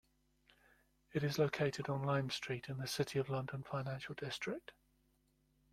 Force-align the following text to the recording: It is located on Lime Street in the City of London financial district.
It 1.11 1.23
is 1.23 1.37
located 1.37 1.87
on 1.87 2.01
Lime 2.01 2.31
Street 2.31 2.69
in 2.69 2.79
the 2.79 2.87
City 2.87 3.19
of 3.19 3.29
London 3.29 3.61
financial 3.61 4.15
district. 4.15 4.71